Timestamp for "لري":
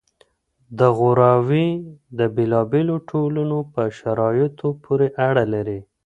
5.53-5.79